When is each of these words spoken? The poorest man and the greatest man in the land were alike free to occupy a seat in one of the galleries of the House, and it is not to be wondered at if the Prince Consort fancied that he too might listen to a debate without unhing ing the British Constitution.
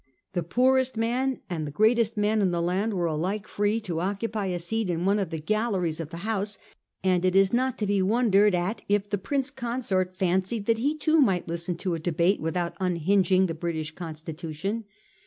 The 0.33 0.41
poorest 0.41 0.97
man 0.97 1.41
and 1.47 1.67
the 1.67 1.71
greatest 1.71 2.17
man 2.17 2.41
in 2.41 2.49
the 2.49 2.59
land 2.59 2.95
were 2.95 3.05
alike 3.05 3.47
free 3.47 3.79
to 3.81 3.99
occupy 3.99 4.47
a 4.47 4.57
seat 4.57 4.89
in 4.89 5.05
one 5.05 5.19
of 5.19 5.29
the 5.29 5.37
galleries 5.37 5.99
of 5.99 6.09
the 6.09 6.25
House, 6.25 6.57
and 7.03 7.23
it 7.23 7.35
is 7.35 7.53
not 7.53 7.77
to 7.77 7.85
be 7.85 8.01
wondered 8.01 8.55
at 8.55 8.81
if 8.89 9.11
the 9.11 9.19
Prince 9.19 9.51
Consort 9.51 10.17
fancied 10.17 10.65
that 10.65 10.79
he 10.79 10.97
too 10.97 11.19
might 11.21 11.47
listen 11.47 11.75
to 11.77 11.93
a 11.93 11.99
debate 11.99 12.41
without 12.41 12.75
unhing 12.79 13.29
ing 13.29 13.45
the 13.45 13.53
British 13.53 13.93
Constitution. 13.93 14.85